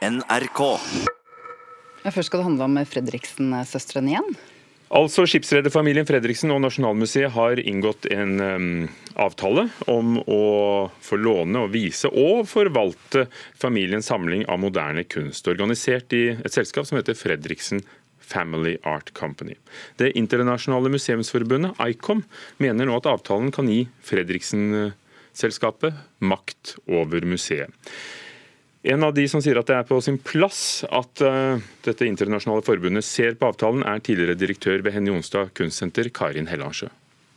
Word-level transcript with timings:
NRK. 0.00 0.60
Ja, 2.00 2.08
først 2.08 2.30
skal 2.30 2.40
det 2.40 2.46
handle 2.46 2.64
om 2.64 2.78
Fredriksen-søstrene 2.88 4.14
igjen. 4.14 4.30
Altså, 4.96 5.22
Skipsrederfamilien 5.28 6.06
Fredriksen 6.08 6.50
og 6.50 6.62
Nasjonalmuseet 6.64 7.30
har 7.34 7.60
inngått 7.60 8.08
en 8.10 8.40
um, 8.40 8.88
avtale 9.20 9.68
om 9.92 10.16
å 10.24 10.40
få 11.04 11.18
låne 11.20 11.66
og 11.66 11.74
vise 11.76 12.08
og 12.08 12.48
forvalte 12.50 13.26
familiens 13.60 14.08
samling 14.10 14.46
av 14.50 14.58
moderne 14.64 15.04
kunst, 15.04 15.46
organisert 15.52 16.16
i 16.16 16.32
et 16.32 16.56
selskap 16.56 16.88
som 16.88 16.98
heter 16.98 17.14
Fredriksen 17.14 17.84
Family 18.18 18.78
Art 18.88 19.12
Company. 19.14 19.54
Det 20.00 20.10
internasjonale 20.18 20.90
museumsforbundet, 20.96 21.76
ICOM, 21.92 22.24
mener 22.58 22.88
nå 22.88 22.96
at 22.98 23.06
avtalen 23.12 23.52
kan 23.54 23.68
gi 23.70 23.84
Fredriksen-selskapet 24.10 25.94
makt 26.24 26.78
over 26.88 27.20
museet. 27.28 27.70
En 28.82 29.04
av 29.04 29.12
de 29.12 29.26
som 29.28 29.42
sier 29.44 29.58
at 29.60 29.68
det 29.68 29.76
er 29.76 29.88
på 29.88 29.98
sin 30.00 30.16
plass 30.24 30.86
at 30.88 31.20
uh, 31.20 31.60
dette 31.84 32.06
internasjonale 32.08 32.64
forbundet 32.64 33.04
ser 33.04 33.36
på 33.36 33.50
avtalen, 33.50 33.84
er 33.84 34.00
tidligere 34.00 34.38
direktør 34.40 34.80
ved 34.86 34.96
Henny 34.96 35.12
Jonstad 35.12 35.52
kunstsenter, 35.58 36.08
Karin 36.16 36.48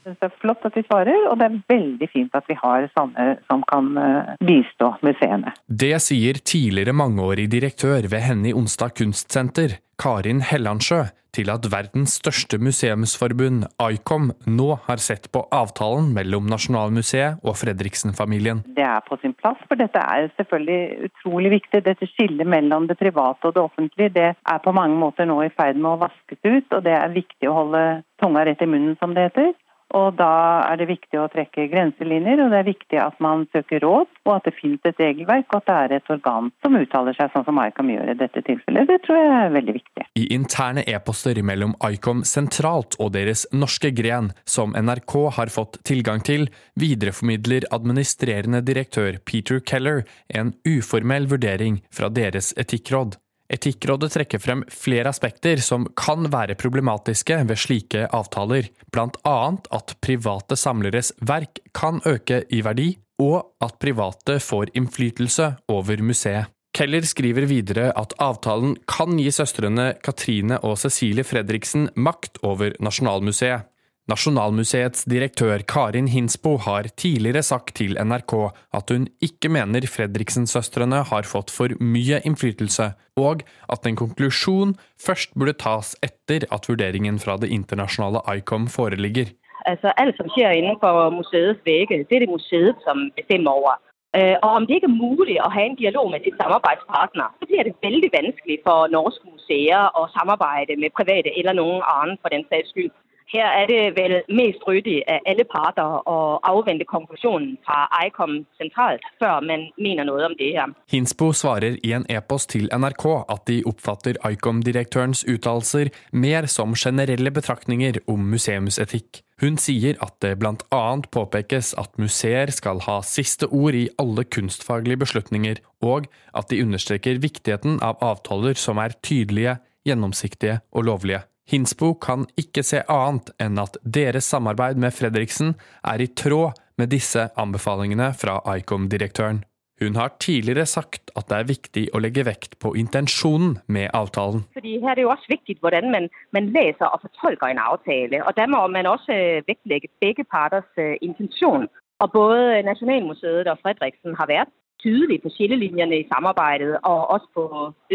Hellansjø. 0.03 0.19
Det 0.19 0.29
er 0.29 0.39
flott 0.41 0.65
at 0.65 0.75
vi 0.75 0.83
svarer, 0.87 1.29
og 1.29 1.39
det 1.39 1.47
er 1.47 1.61
veldig 1.69 2.09
fint 2.11 2.35
at 2.35 2.47
vi 2.47 2.57
har 2.59 2.89
sånne 2.97 3.37
som 3.47 3.63
kan 3.69 3.97
eh, 3.97 4.35
bistå 4.43 4.93
museene. 5.01 5.53
Det 5.67 5.95
sier 6.01 6.39
tidligere 6.43 6.93
mangeårig 6.93 7.49
direktør 7.51 8.07
ved 8.09 8.21
Henny 8.21 8.53
Onsdag 8.53 8.95
kunstsenter, 8.97 9.79
Karin 9.99 10.41
Hellandsjø, 10.41 11.05
til 11.33 11.49
at 11.49 11.65
verdens 11.65 12.19
største 12.19 12.59
museumsforbund, 12.61 13.65
ICOM, 13.81 14.31
nå 14.45 14.67
har 14.85 15.01
sett 15.01 15.31
på 15.33 15.41
avtalen 15.53 16.11
mellom 16.13 16.45
Nasjonalmuseet 16.49 17.41
og 17.41 17.57
Fredriksen-familien. 17.57 18.61
Det 18.77 18.85
er 18.85 19.01
på 19.07 19.17
sin 19.21 19.33
plass, 19.33 19.57
for 19.69 19.79
dette 19.79 19.97
er 19.97 20.29
selvfølgelig 20.37 21.09
utrolig 21.09 21.55
viktig. 21.55 21.81
Dette 21.87 22.09
skillet 22.11 22.45
mellom 22.45 22.85
det 22.89 22.99
private 23.01 23.49
og 23.49 23.55
det 23.55 23.63
offentlige 23.63 24.13
det 24.13 24.29
er 24.35 24.61
på 24.61 24.75
mange 24.77 24.99
måter 24.99 25.25
nå 25.29 25.39
i 25.41 25.53
ferd 25.53 25.79
med 25.79 25.95
å 25.95 26.01
vaskes 26.05 26.41
ut, 26.45 26.69
og 26.69 26.85
det 26.85 26.93
er 26.99 27.17
viktig 27.17 27.49
å 27.49 27.57
holde 27.63 27.83
tunga 28.21 28.45
rett 28.45 28.61
i 28.61 28.69
munnen, 28.69 28.97
som 29.01 29.17
det 29.17 29.31
heter. 29.31 29.53
Og 29.93 30.15
Da 30.17 30.33
er 30.65 30.79
det 30.81 30.87
viktig 30.89 31.19
å 31.21 31.27
trekke 31.31 31.67
grenselinjer, 31.71 32.41
og 32.43 32.53
det 32.53 32.59
er 32.59 32.67
viktig 32.67 32.99
at 33.01 33.19
man 33.23 33.45
søker 33.53 33.83
råd, 33.83 34.09
og 34.25 34.31
at 34.35 34.47
det 34.47 34.55
finnes 34.57 34.81
et 34.89 34.99
regelverk, 35.01 35.47
og 35.51 35.61
at 35.61 35.69
det 35.69 35.75
er 35.77 35.95
et 35.97 36.11
organ 36.13 36.49
som 36.65 36.77
uttaler 36.79 37.17
seg 37.17 37.31
sånn 37.33 37.45
som 37.47 37.61
ICOM 37.61 37.91
gjør 37.93 38.13
i 38.13 38.17
dette 38.17 38.43
tilfellet. 38.47 38.89
Det 38.89 38.99
tror 39.05 39.19
jeg 39.19 39.31
er 39.37 39.55
veldig 39.57 39.75
viktig. 39.77 40.07
I 40.19 40.25
interne 40.35 40.85
e-poster 40.89 41.41
mellom 41.45 41.75
ICOM 41.85 42.23
sentralt 42.27 42.97
og 42.99 43.13
deres 43.17 43.45
norske 43.53 43.93
gren, 43.95 44.31
som 44.45 44.73
NRK 44.77 45.17
har 45.37 45.53
fått 45.53 45.81
tilgang 45.87 46.23
til, 46.25 46.47
videreformidler 46.79 47.69
administrerende 47.73 48.63
direktør 48.65 49.19
Peter 49.25 49.61
Keller 49.61 50.03
en 50.33 50.55
uformell 50.65 51.29
vurdering 51.31 51.81
fra 51.93 52.09
deres 52.13 52.53
etikkråd. 52.57 53.19
Etikkrådet 53.51 54.13
trekker 54.15 54.39
frem 54.41 54.63
flere 54.71 55.11
aspekter 55.11 55.59
som 55.61 55.85
kan 55.99 56.29
være 56.31 56.55
problematiske 56.59 57.41
ved 57.49 57.59
slike 57.59 58.07
avtaler, 58.15 58.69
annet 58.95 59.67
at 59.71 59.95
private 60.01 60.57
samleres 60.57 61.11
verk 61.21 61.59
kan 61.75 62.01
øke 62.07 62.43
i 62.49 62.63
verdi, 62.63 62.93
og 63.21 63.53
at 63.61 63.77
private 63.79 64.39
får 64.41 64.73
innflytelse 64.73 65.53
over 65.69 66.01
museet. 66.01 66.49
Keller 66.73 67.05
skriver 67.05 67.45
videre 67.45 67.91
at 67.93 68.15
avtalen 68.17 68.73
kan 68.89 69.19
gi 69.21 69.29
søstrene 69.29 69.91
Katrine 70.01 70.57
og 70.65 70.79
Cecilie 70.81 71.25
Fredriksen 71.27 71.91
makt 71.93 72.39
over 72.41 72.73
Nasjonalmuseet. 72.81 73.67
Nasjonalmuseets 74.11 75.05
direktør 75.07 75.61
Karin 75.63 76.09
Hinsbo 76.11 76.57
har 76.65 76.89
tidligere 76.99 77.39
sagt 77.47 77.77
til 77.79 77.95
NRK 77.95 78.33
at 78.75 78.89
hun 78.91 79.05
ikke 79.23 79.47
mener 79.55 79.85
Fredriksen-søstrene 79.87 81.05
har 81.07 81.23
fått 81.23 81.53
for 81.55 81.71
mye 81.79 82.19
innflytelse, 82.27 82.89
og 83.15 83.45
at 83.71 83.87
en 83.87 83.95
konklusjon 84.01 84.73
først 84.99 85.31
burde 85.39 85.55
tas 85.63 85.93
etter 86.03 86.43
at 86.51 86.67
vurderingen 86.67 87.21
fra 87.23 87.37
det 87.39 87.47
internasjonale 87.55 88.19
ICOM 88.35 88.67
foreligger. 88.73 89.31
Altså, 89.71 89.93
alt 89.95 90.19
som 90.19 90.27
skjer 90.35 90.51
innenfor 90.59 91.07
museets 91.15 91.63
vegger, 91.63 92.03
det 92.03 92.17
er 92.17 92.25
det 92.25 92.33
museet 92.33 92.83
som 92.83 93.07
bestemmer 93.15 93.55
over. 93.55 93.79
Øh, 94.19 94.35
og 94.43 94.49
om 94.57 94.67
det 94.67 94.81
ikke 94.81 94.89
er 94.91 94.99
mulig 94.99 95.37
å 95.39 95.47
ha 95.53 95.63
en 95.63 95.79
dialog 95.79 96.11
med 96.11 96.27
sin 96.27 96.35
samarbeidspartner, 96.41 97.31
så 97.39 97.47
blir 97.47 97.63
det 97.69 97.73
veldig 97.87 98.11
vanskelig 98.17 98.59
for 98.67 98.91
norske 98.91 99.31
museer 99.31 99.95
å 99.95 100.03
samarbeide 100.17 100.75
med 100.83 100.91
private 100.99 101.31
eller 101.39 101.55
noen 101.55 101.87
annen 101.95 102.19
for 102.19 102.35
den 102.35 102.43
saks 102.51 102.75
skyld. 102.75 102.91
Her 103.31 103.49
er 103.63 103.67
det 103.69 103.81
vel 103.97 104.15
mest 104.29 104.63
ryddig 104.67 104.99
av 105.09 105.27
alle 105.31 105.45
parter 105.49 105.99
å 106.09 106.17
avvente 106.45 106.85
konklusjonen 106.89 107.55
fra 107.65 107.87
ICOM 108.05 108.43
sentralt, 108.61 109.05
før 109.21 109.41
man 109.47 109.67
mener 109.77 110.07
noe 110.09 110.27
om 110.27 110.37
det 110.39 110.51
her. 110.57 110.73
Hinsbo 110.91 111.31
svarer 111.33 111.79
i 111.81 111.93
en 111.97 112.05
e-post 112.11 112.51
til 112.53 112.69
NRK 112.73 113.05
at 113.23 113.45
de 113.49 113.61
oppfatter 113.69 114.19
ICOM-direktørens 114.29 115.25
uttalelser 115.29 115.93
mer 116.11 116.49
som 116.51 116.75
generelle 116.77 117.33
betraktninger 117.33 118.03
om 118.11 118.27
museumsetikk. 118.33 119.23
Hun 119.41 119.57
sier 119.59 119.97
at 120.03 120.19
det 120.23 120.37
annet 120.45 121.09
påpekes 121.11 121.73
at 121.81 121.97
museer 121.99 122.51
skal 122.53 122.79
ha 122.85 123.01
siste 123.03 123.49
ord 123.49 123.75
i 123.75 123.89
alle 123.99 124.23
kunstfaglige 124.23 125.01
beslutninger, 125.03 125.59
og 125.83 126.07
at 126.37 126.49
de 126.53 126.61
understreker 126.63 127.19
viktigheten 127.23 127.81
av 127.83 127.99
avtaler 127.99 128.55
som 128.55 128.79
er 128.79 128.95
tydelige, 129.01 129.57
gjennomsiktige 129.83 130.61
og 130.71 130.87
lovlige. 130.87 131.25
Hinsbo 131.51 131.93
kan 131.99 132.27
ikke 132.39 132.63
se 132.63 132.83
annet 132.91 133.33
enn 133.43 133.59
at 133.59 133.75
deres 133.83 134.29
samarbeid 134.31 134.79
med 134.79 134.95
Fredriksen 134.95 135.55
er 135.83 136.03
i 136.03 136.07
tråd 136.07 136.59
med 136.79 136.93
disse 136.93 137.27
anbefalingene 137.37 138.13
fra 138.17 138.39
ICOM-direktøren. 138.57 139.43
Hun 139.81 139.95
har 139.95 140.13
tidligere 140.19 140.65
sagt 140.65 141.11
at 141.17 141.27
det 141.29 141.37
er 141.37 141.49
viktig 141.49 141.83
å 141.93 141.99
legge 141.99 142.23
vekt 142.23 142.55
på 142.63 142.71
intensjonen 142.79 143.57
med 143.67 143.89
avtalen. 143.97 144.45
Fordi 144.55 144.77
her 144.79 144.93
er 144.93 144.99
det 144.99 145.05
jo 145.05 145.11
også 145.11 145.33
viktig 145.33 145.57
hvordan 145.65 145.89
man, 145.91 146.07
man 146.31 146.51
leser 146.55 146.87
og 146.87 147.03
fortolker 147.03 147.51
en 147.51 147.59
avtale. 147.59 148.21
og 148.23 148.37
Da 148.37 148.47
må 148.47 148.61
man 148.67 148.87
også 148.87 149.17
vektlegge 149.49 149.91
begge 149.99 150.23
parters 150.23 150.69
uh, 150.77 150.95
intensjon. 151.01 151.67
Og 151.99 152.11
Både 152.11 152.63
Nasjonalmuseet 152.69 153.49
og 153.51 153.59
Fredriksen 153.63 154.15
har 154.19 154.31
vært 154.31 154.53
tydelige 154.83 155.23
på 155.25 155.33
skillelinjene 155.35 155.99
i 155.99 156.09
samarbeidet, 156.13 156.77
og 156.83 156.99
også 157.15 157.29
på 157.35 157.43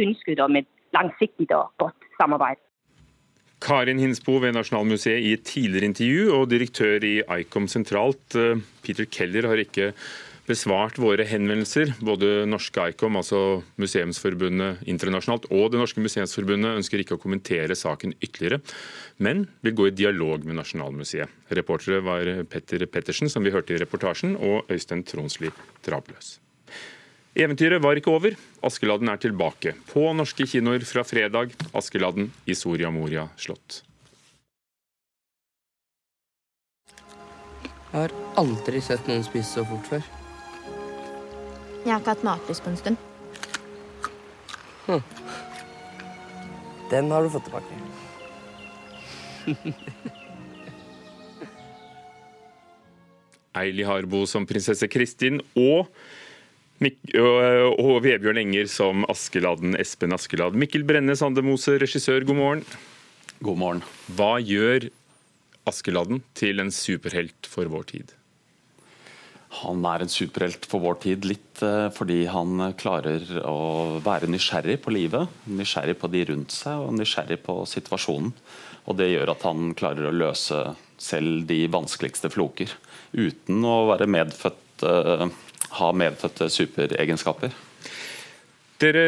ønsket 0.02 0.40
om 0.40 0.56
et 0.56 0.68
langsiktig 0.96 1.48
og 1.56 1.70
godt 1.78 2.10
samarbeid. 2.20 2.60
Karin 3.68 3.98
Hinsbo 4.00 4.38
ved 4.40 4.54
Nasjonalmuseet 4.56 5.20
i 5.20 5.34
et 5.36 5.42
tidligere 5.44 5.90
intervju, 5.90 6.28
og 6.32 6.46
direktør 6.48 7.04
i 7.04 7.18
ICOM 7.42 7.66
sentralt, 7.68 8.32
eh, 8.32 8.62
Peter 8.80 9.04
Keller, 9.04 9.44
har 9.44 9.60
ikke 9.60 9.90
besvart 10.48 10.96
våre 10.96 11.26
henvendelser. 11.28 11.92
Både 12.00 12.46
norske 12.48 12.80
ICOM, 12.94 13.18
altså 13.20 13.62
Museumsforbundet 13.76 14.80
internasjonalt, 14.88 15.44
og 15.52 15.70
Det 15.70 15.80
norske 15.82 16.00
museumsforbundet 16.00 16.80
ønsker 16.80 17.04
ikke 17.04 17.18
å 17.18 17.20
kommentere 17.20 17.76
saken 17.76 18.14
ytterligere, 18.22 18.62
men 19.18 19.48
vil 19.60 19.74
gå 19.74 19.88
i 19.88 19.96
dialog 20.00 20.46
med 20.46 20.56
Nasjonalmuseet. 20.56 21.28
Reportere 21.52 22.00
var 22.00 22.24
Petter 22.48 22.86
Pettersen, 22.86 23.28
som 23.28 23.44
vi 23.44 23.52
hørte 23.52 23.76
i 23.76 23.84
reportasjen, 23.84 24.34
og 24.40 24.64
Øystein 24.72 25.04
Tronsli 25.04 25.52
Trabløs. 25.82 26.38
Eventyret 27.36 27.82
var 27.82 27.98
ikke 27.98 28.10
over. 28.12 28.36
Askeladden 28.64 29.08
er 29.12 29.20
tilbake. 29.20 29.74
På 29.90 30.12
norske 30.16 30.46
kinoer 30.48 30.84
fra 30.88 31.04
fredag. 31.04 31.52
Askeladden 31.76 32.30
i 32.46 32.54
Soria 32.56 32.90
Moria 32.90 33.28
slott. 33.36 33.82
Jeg 37.88 38.04
har 38.04 38.12
aldri 38.36 38.80
sett 38.84 39.06
noen 39.08 39.24
spise 39.24 39.58
så 39.58 39.64
fort 39.68 39.86
før. 39.88 40.02
Jeg 41.84 41.92
har 41.92 42.00
ikke 42.02 42.14
hatt 42.16 42.26
matlyst 42.26 42.64
på 42.64 42.70
en 42.72 42.80
stund. 42.80 42.96
Hm. 44.88 45.02
Den 46.90 47.10
har 47.12 47.22
du 47.24 47.30
fått 47.32 47.44
tilbake. 47.48 47.72
Eili 53.58 53.84
Harbo 53.88 54.26
som 54.28 54.46
prinsesse 54.48 54.88
Kristin 54.92 55.40
og, 55.56 55.88
og 56.78 57.96
Vebjørn 58.04 58.38
Enger 58.38 58.68
som 58.70 59.02
Askeladden, 59.10 59.74
Espen 59.80 60.14
Askeladd. 60.14 60.54
Mikkel 60.54 60.84
Brenne 60.86 61.16
Sandemose, 61.18 61.74
regissør, 61.82 62.22
god 62.22 62.38
morgen. 62.38 62.62
God 63.42 63.58
morgen. 63.58 63.82
Hva 64.14 64.38
gjør 64.38 64.86
Askeladden 65.66 66.22
til 66.38 66.62
en 66.62 66.70
superhelt 66.70 67.50
for 67.50 67.66
vår 67.66 67.88
tid? 67.90 68.14
Han 69.64 69.82
er 69.88 70.04
en 70.04 70.12
superhelt 70.12 70.66
for 70.68 70.84
vår 70.84 71.00
tid, 71.02 71.26
litt 71.26 71.62
fordi 71.96 72.26
han 72.30 72.70
klarer 72.78 73.24
å 73.42 73.98
være 74.04 74.28
nysgjerrig 74.30 74.78
på 74.84 74.92
livet. 74.94 75.26
Nysgjerrig 75.50 75.96
på 75.98 76.10
de 76.12 76.24
rundt 76.30 76.54
seg 76.54 76.84
og 76.84 76.94
nysgjerrig 76.94 77.40
på 77.42 77.62
situasjonen. 77.66 78.30
Og 78.86 78.96
Det 78.96 79.10
gjør 79.10 79.34
at 79.34 79.42
han 79.48 79.74
klarer 79.74 80.08
å 80.08 80.14
løse 80.14 80.62
selv 80.98 81.46
de 81.48 81.64
vanskeligste 81.70 82.30
floker 82.30 82.70
uten 83.16 83.64
å 83.66 83.88
være 83.90 84.08
medfødt, 84.10 84.84
ha 85.78 85.92
medfødte 85.96 86.50
superegenskaper. 86.52 87.54
Dere 88.78 89.04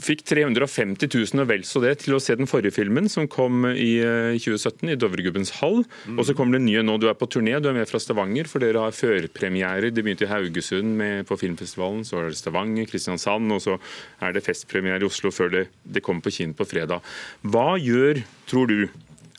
fikk 0.00 0.22
350 0.28 1.08
000 1.08 1.42
og 1.42 1.48
vel 1.48 1.62
så 1.68 1.80
det 1.80 1.92
til 2.02 2.16
å 2.16 2.20
se 2.20 2.36
den 2.36 2.48
forrige 2.48 2.74
filmen, 2.76 3.08
som 3.12 3.28
kom 3.32 3.64
i 3.68 3.96
2017, 4.36 4.92
i 4.92 4.96
Dovregubbens 5.00 5.54
hall. 5.58 5.82
Mm. 6.08 6.18
Og 6.18 6.28
så 6.28 6.34
kommer 6.36 6.58
det 6.58 6.66
nye 6.66 6.84
nå. 6.84 6.96
Du 7.00 7.08
er 7.08 7.16
på 7.18 7.28
turné, 7.32 7.56
du 7.60 7.68
er 7.70 7.76
med 7.76 7.88
fra 7.88 8.00
Stavanger, 8.02 8.48
for 8.48 8.64
dere 8.64 8.84
har 8.84 8.96
førpremierer. 8.96 9.90
Det 9.92 10.04
begynte 10.04 10.28
i 10.28 10.30
Haugesund 10.30 10.96
med, 11.00 11.24
på 11.28 11.38
filmfestivalen, 11.40 12.04
så 12.08 12.20
er 12.20 12.30
det 12.32 12.40
Stavanger, 12.40 12.88
Kristiansand, 12.88 13.52
og 13.56 13.64
så 13.64 13.78
er 14.24 14.36
det 14.36 14.44
festpremiere 14.46 15.04
i 15.04 15.08
Oslo 15.08 15.32
før 15.34 15.52
det, 15.52 15.66
det 15.84 16.04
kommer 16.04 16.24
på 16.24 16.34
kino 16.38 16.56
på 16.56 16.68
fredag. 16.68 17.04
Hva 17.44 17.74
gjør, 17.80 18.22
tror 18.48 18.72
du, 18.72 18.78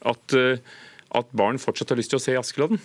at, 0.10 0.38
at 1.22 1.34
barn 1.38 1.62
fortsatt 1.62 1.94
har 1.94 2.02
lyst 2.02 2.14
til 2.14 2.22
å 2.22 2.26
se 2.28 2.38
Askeladden? 2.38 2.82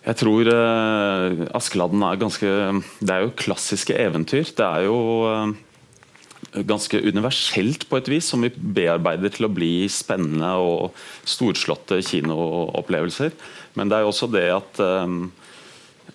Jeg 0.00 0.16
tror 0.16 0.48
uh, 0.48 1.42
Askeladden 1.56 2.04
er 2.06 2.20
ganske 2.20 2.52
Det 3.00 3.12
er 3.12 3.26
jo 3.26 3.34
klassiske 3.36 3.96
eventyr. 4.00 4.48
Det 4.56 4.64
er 4.64 4.86
jo 4.86 4.96
uh, 5.28 6.62
ganske 6.66 7.00
universelt 7.04 7.84
på 7.88 8.00
et 8.00 8.08
vis, 8.08 8.30
som 8.32 8.40
vi 8.42 8.50
bearbeider 8.50 9.32
til 9.34 9.46
å 9.46 9.52
bli 9.52 9.84
spennende 9.92 10.54
og 10.56 10.96
storslåtte 11.28 12.00
kinoopplevelser. 12.06 13.36
Men 13.76 13.92
det 13.92 13.98
er 13.98 14.06
jo 14.06 14.12
også 14.14 14.30
det 14.32 14.48
at, 14.54 14.80
um, 14.80 15.28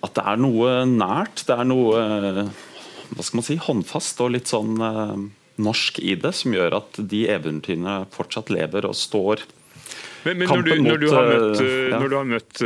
at 0.01 0.17
det 0.17 0.25
er 0.33 0.41
noe 0.41 0.79
nært. 0.89 1.45
Det 1.45 1.55
er 1.55 1.69
noe 1.69 2.01
hva 3.13 3.23
skal 3.23 3.39
man 3.39 3.45
si, 3.45 3.59
håndfast 3.61 4.21
og 4.25 4.33
litt 4.33 4.49
sånn 4.49 4.81
uh, 4.81 5.13
norsk 5.61 6.01
i 6.03 6.15
det, 6.19 6.33
som 6.35 6.55
gjør 6.55 6.79
at 6.81 6.99
de 6.99 7.25
eventyrene 7.31 8.01
fortsatt 8.13 8.51
lever 8.53 8.89
og 8.89 8.97
står. 8.97 9.45
Men, 10.25 10.42
men 10.42 10.50
når, 10.50 10.66
du, 10.66 10.72
når, 10.81 10.98
du, 11.04 11.07
har 11.13 11.30
møtt, 11.30 11.62
ja. 11.62 12.00
når 12.01 12.10
du 12.10 12.16
har 12.18 12.27
møtt 12.30 12.62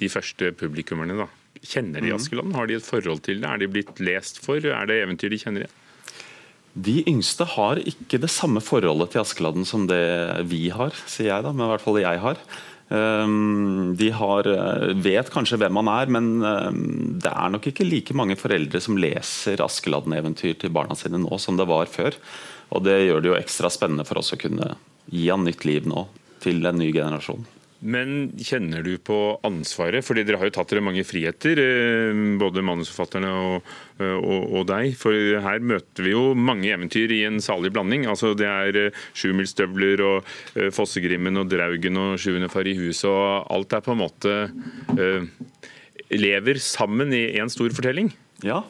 de 0.00 0.08
første 0.08 0.50
publikummerne, 0.56 1.18
da, 1.18 1.26
kjenner 1.60 2.00
de 2.00 2.10
mm. 2.10 2.16
Askeland? 2.16 2.56
Har 2.56 2.70
de 2.70 2.78
et 2.78 2.86
forhold 2.86 3.22
til 3.26 3.42
det? 3.42 3.50
Er 3.50 3.60
de 3.60 3.68
blitt 3.70 4.00
lest 4.02 4.40
for? 4.44 4.64
Er 4.64 4.88
det 4.88 5.02
eventyr 5.04 5.32
de 5.32 5.40
kjenner 5.40 5.66
igjen? 5.66 5.76
De 6.70 7.00
yngste 7.10 7.44
har 7.56 7.80
ikke 7.82 8.20
det 8.22 8.30
samme 8.30 8.62
forholdet 8.62 9.12
til 9.12 9.24
Askeladden 9.24 9.66
som 9.66 9.88
det 9.90 10.02
vi 10.48 10.68
har, 10.70 10.94
sier 11.10 11.32
jeg 11.32 11.46
da, 11.46 11.50
men 11.50 11.66
i 11.66 11.70
hvert 11.72 11.82
fall 11.82 11.98
jeg 11.98 12.20
har. 12.22 12.38
Ehm, 12.94 13.96
de 13.98 14.10
har, 14.14 14.46
eh, 14.46 14.94
vet 14.94 15.32
kanskje 15.34 15.58
hvem 15.58 15.80
han 15.82 15.90
er, 15.90 16.06
men 16.14 16.30
ehm, 16.42 17.18
det 17.22 17.32
er 17.32 17.50
nok 17.50 17.66
ikke 17.70 17.86
like 17.86 18.14
mange 18.14 18.38
foreldre 18.38 18.80
som 18.82 18.98
leser 18.98 19.62
Askeladden-eventyr 19.66 20.56
til 20.62 20.74
barna 20.74 20.94
sine 20.98 21.18
nå 21.18 21.38
som 21.42 21.58
det 21.58 21.66
var 21.70 21.90
før. 21.90 22.14
Og 22.70 22.84
Det 22.86 22.98
gjør 23.02 23.20
det 23.20 23.30
jo 23.30 23.38
ekstra 23.38 23.70
spennende 23.70 24.06
for 24.06 24.22
oss 24.22 24.32
å 24.32 24.38
kunne 24.38 24.76
gi 25.10 25.26
han 25.28 25.42
nytt 25.42 25.66
liv 25.66 25.86
nå 25.90 26.06
til 26.42 26.64
en 26.66 26.78
ny 26.80 26.92
generasjon. 26.94 27.46
Men 27.80 28.34
kjenner 28.36 28.84
du 28.84 28.92
på 29.00 29.16
ansvaret? 29.46 30.04
Fordi 30.04 30.24
dere 30.28 30.36
har 30.40 30.50
jo 30.50 30.52
tatt 30.58 30.72
dere 30.72 30.84
mange 30.84 31.04
friheter, 31.08 31.60
eh, 31.62 32.18
både 32.40 32.64
manusforfatterne 32.66 33.30
og, 33.32 33.70
eh, 33.96 34.16
og, 34.18 34.50
og, 34.52 34.66
deg. 34.68 34.92
For 35.00 35.16
her 35.16 35.64
møter 35.64 36.04
vi 36.04 36.12
jo 36.12 36.34
mange 36.36 36.68
eventyr 36.74 37.14
i 37.16 37.22
en 37.28 37.40
salig 37.40 37.72
blanding. 37.72 38.04
Altså 38.10 38.34
Det 38.36 38.48
er 38.48 38.76
eh, 38.76 38.98
Sjumilsstøvler 39.16 40.04
og 40.04 40.28
Fossegrimmen 40.76 41.40
og 41.40 41.48
Draugen 41.48 41.96
og 42.00 42.18
Sjuende 42.20 42.52
far 42.52 42.68
i 42.68 42.76
huset, 42.76 43.08
og 43.08 43.48
alt 43.48 43.72
er 43.72 43.86
på 43.86 43.96
en 43.96 44.02
måte 44.02 44.36
lever 46.10 46.58
sammen 46.60 47.14
i 47.14 47.30
én 47.38 47.48
stor 47.52 47.72
fortelling. 47.72 48.10
Ja, 48.44 48.64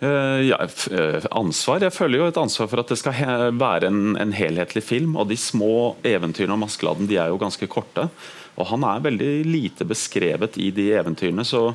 ja, 0.00 0.58
eh, 0.64 1.26
ansvar. 1.30 1.82
Jeg 1.84 1.92
føler 1.92 2.20
jo 2.20 2.28
et 2.30 2.40
ansvar 2.40 2.70
for 2.72 2.82
at 2.82 2.92
det 2.92 2.98
skal 3.00 3.56
være 3.60 3.90
en, 3.90 4.14
en 4.20 4.32
helhetlig 4.32 4.82
film. 4.86 5.16
Og 5.20 5.28
de 5.28 5.36
små 5.36 5.96
eventyrene 6.06 6.56
om 6.56 6.64
Askeladden 6.64 7.10
de 7.10 7.18
er 7.20 7.32
jo 7.32 7.40
ganske 7.40 7.68
korte. 7.70 8.08
Og 8.56 8.68
han 8.72 8.84
er 8.88 9.04
veldig 9.04 9.32
lite 9.48 9.86
beskrevet 9.88 10.56
i 10.60 10.70
de 10.74 10.90
eventyrene. 11.00 11.44
så 11.44 11.74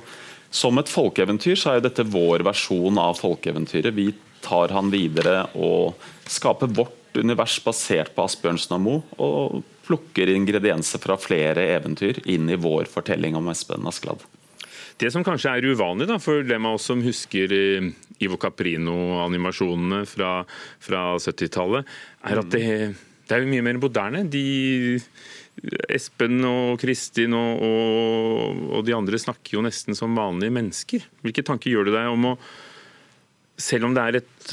som 0.55 0.77
et 0.79 0.87
folkeeventyr 0.87 1.57
så 1.59 1.73
er 1.75 1.81
dette 1.83 2.05
vår 2.07 2.45
versjon 2.47 2.95
av 3.01 3.17
folkeeventyret. 3.19 3.91
Vi 3.91 4.13
tar 4.45 4.71
han 4.71 4.91
videre 4.93 5.49
og 5.57 5.97
skaper 6.31 6.71
vårt 6.71 7.17
univers 7.17 7.57
basert 7.63 8.13
på 8.15 8.23
Asbjørnsen 8.23 8.77
og 8.77 8.83
Moe. 8.85 9.01
Og 9.19 9.63
plukker 9.85 10.31
ingredienser 10.31 11.01
fra 11.03 11.17
flere 11.21 11.67
eventyr 11.75 12.23
inn 12.31 12.49
i 12.49 12.57
vår 12.57 12.87
fortelling 12.89 13.35
om 13.37 13.51
Espen 13.51 13.85
Askeladd. 13.89 14.23
Det 15.01 15.11
som 15.11 15.25
kanskje 15.27 15.57
er 15.57 15.67
uvanlig 15.73 16.07
da, 16.07 16.19
for 16.23 16.45
dem 16.47 16.67
av 16.67 16.77
oss 16.77 16.85
som 16.87 17.01
husker 17.03 17.51
eh, 17.51 17.89
Ivo 18.23 18.37
Caprino-animasjonene 18.39 20.05
fra, 20.07 20.37
fra 20.79 21.01
70-tallet, 21.19 21.89
er 22.29 22.39
at 22.39 22.53
det, 22.53 22.69
det, 23.27 23.33
er 23.35 23.49
mye 23.49 23.65
mer 23.65 23.81
moderne. 23.81 24.23
De, 24.31 24.45
Espen 25.91 26.39
og 26.47 26.79
Kristin 26.81 27.35
og, 27.35 27.63
og, 27.63 28.63
og, 28.69 28.79
de 28.87 28.95
andre 28.95 29.19
snakker 29.19 29.57
jo 29.57 29.65
nesten 29.65 29.97
som 29.97 30.15
vanlige 30.15 30.55
mennesker. 30.55 31.05
Hvilke 31.23 31.43
tanker 31.47 31.71
gjør 31.71 31.89
du 31.89 31.95
deg 31.95 32.13
om 32.13 32.31
å 32.33 32.37
Selv 33.55 33.87
om 33.87 33.93
det 33.95 34.01
er 34.03 34.15
et, 34.19 34.47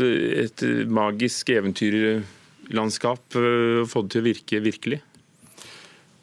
et 0.44 0.62
magisk 0.86 1.48
eventyrlandskap, 1.50 3.34
eh, 3.34 3.80
få 3.90 4.04
det 4.04 4.12
til 4.14 4.22
å 4.22 4.26
virke 4.28 4.60
virkelig? 4.62 5.00